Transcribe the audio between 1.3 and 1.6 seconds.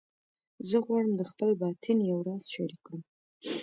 خپل